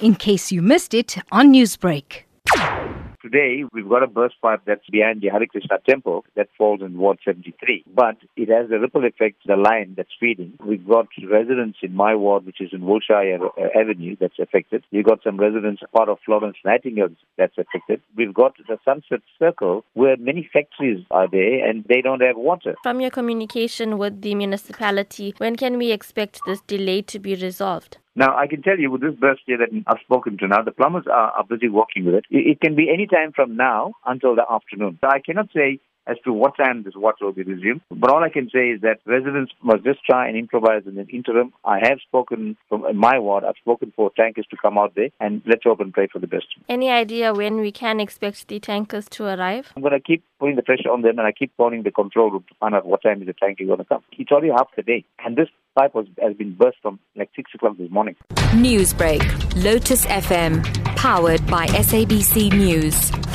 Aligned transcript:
in 0.00 0.14
case 0.14 0.52
you 0.52 0.62
missed 0.62 0.94
it 0.94 1.16
on 1.32 1.52
Newsbreak. 1.52 2.22
Today, 3.22 3.64
we've 3.72 3.88
got 3.88 4.04
a 4.04 4.06
burst 4.06 4.36
pipe 4.40 4.60
that's 4.66 4.86
behind 4.88 5.20
the 5.20 5.28
Hare 5.28 5.46
Krishna 5.46 5.78
temple 5.88 6.24
that 6.36 6.48
falls 6.56 6.80
in 6.80 6.96
Ward 6.96 7.18
73. 7.24 7.82
But 7.92 8.18
it 8.36 8.48
has 8.48 8.70
a 8.70 8.78
ripple 8.78 9.04
effect 9.04 9.42
to 9.42 9.48
the 9.48 9.56
line 9.56 9.94
that's 9.96 10.12
feeding. 10.20 10.52
We've 10.64 10.86
got 10.86 11.08
residents 11.28 11.78
in 11.82 11.92
my 11.92 12.14
ward, 12.14 12.46
which 12.46 12.60
is 12.60 12.70
in 12.72 12.82
Wilshire 12.82 13.40
uh, 13.44 13.78
Avenue, 13.78 14.14
that's 14.20 14.38
affected. 14.38 14.84
We've 14.92 15.04
got 15.04 15.24
some 15.24 15.38
residents 15.38 15.82
part 15.92 16.08
of 16.08 16.18
Florence 16.24 16.58
Nightingale 16.64 17.08
that's 17.36 17.58
affected. 17.58 18.00
We've 18.14 18.32
got 18.32 18.54
the 18.68 18.78
Sunset 18.84 19.22
Circle 19.40 19.84
where 19.94 20.16
many 20.16 20.48
factories 20.52 21.04
are 21.10 21.26
there 21.26 21.68
and 21.68 21.84
they 21.88 22.02
don't 22.02 22.22
have 22.22 22.36
water. 22.36 22.76
From 22.84 23.00
your 23.00 23.10
communication 23.10 23.98
with 23.98 24.22
the 24.22 24.36
municipality, 24.36 25.34
when 25.38 25.56
can 25.56 25.78
we 25.78 25.90
expect 25.90 26.42
this 26.46 26.60
delay 26.60 27.02
to 27.02 27.18
be 27.18 27.34
resolved? 27.34 27.98
Now, 28.16 28.34
I 28.34 28.46
can 28.46 28.62
tell 28.62 28.78
you 28.78 28.90
with 28.90 29.02
this 29.02 29.14
burst 29.14 29.42
here 29.44 29.58
that 29.58 29.68
I've 29.86 30.00
spoken 30.00 30.38
to 30.38 30.48
now, 30.48 30.62
the 30.62 30.72
plumbers 30.72 31.04
are, 31.06 31.32
are 31.32 31.44
busy 31.44 31.68
working 31.68 32.06
with 32.06 32.14
it. 32.14 32.24
it. 32.30 32.46
It 32.52 32.60
can 32.60 32.74
be 32.74 32.88
any 32.92 33.06
time 33.06 33.32
from 33.36 33.56
now 33.56 33.92
until 34.06 34.34
the 34.34 34.44
afternoon. 34.50 34.98
So 35.02 35.08
I 35.08 35.20
cannot 35.20 35.48
say 35.54 35.80
as 36.06 36.16
to 36.24 36.32
what 36.32 36.56
time 36.56 36.82
this 36.82 36.94
water 36.94 37.24
will 37.24 37.32
be 37.32 37.42
resumed. 37.42 37.80
But 37.90 38.10
all 38.10 38.22
I 38.22 38.28
can 38.28 38.48
say 38.52 38.70
is 38.70 38.80
that 38.82 38.98
residents 39.06 39.52
must 39.62 39.84
just 39.84 40.04
try 40.04 40.28
and 40.28 40.36
improvise 40.36 40.82
in 40.86 40.94
the 40.94 41.06
interim. 41.08 41.52
I 41.64 41.78
have 41.82 41.98
spoken 42.06 42.56
from 42.68 42.84
my 42.96 43.18
ward, 43.18 43.44
I've 43.44 43.56
spoken 43.56 43.92
for 43.94 44.10
tankers 44.16 44.46
to 44.50 44.56
come 44.56 44.78
out 44.78 44.94
there, 44.94 45.10
and 45.20 45.42
let's 45.46 45.64
hope 45.64 45.80
and 45.80 45.92
pray 45.92 46.08
for 46.12 46.18
the 46.18 46.26
best. 46.26 46.46
Any 46.68 46.90
idea 46.90 47.34
when 47.34 47.56
we 47.60 47.72
can 47.72 48.00
expect 48.00 48.48
the 48.48 48.60
tankers 48.60 49.08
to 49.10 49.24
arrive? 49.24 49.72
I'm 49.76 49.82
going 49.82 49.92
to 49.92 50.00
keep 50.00 50.22
putting 50.38 50.56
the 50.56 50.62
pressure 50.62 50.90
on 50.90 51.02
them, 51.02 51.18
and 51.18 51.26
I 51.26 51.32
keep 51.32 51.52
calling 51.56 51.82
the 51.82 51.90
control 51.90 52.30
room 52.30 52.44
to 52.48 52.54
find 52.60 52.74
out 52.74 52.86
what 52.86 53.02
time 53.02 53.20
is 53.20 53.26
the 53.26 53.34
tanker 53.34 53.64
going 53.64 53.78
to 53.78 53.84
come. 53.84 54.02
It's 54.12 54.30
already 54.30 54.50
half 54.50 54.68
the 54.76 54.82
day, 54.82 55.04
and 55.24 55.36
this 55.36 55.48
pipe 55.76 55.94
was, 55.94 56.06
has 56.20 56.34
been 56.34 56.54
burst 56.54 56.78
from 56.82 56.98
like 57.16 57.30
6 57.36 57.50
o'clock 57.54 57.76
this 57.76 57.90
morning. 57.90 58.16
Newsbreak, 58.52 59.22
Lotus 59.62 60.06
FM, 60.06 60.64
powered 60.96 61.46
by 61.46 61.66
SABC 61.66 62.52
News. 62.52 63.25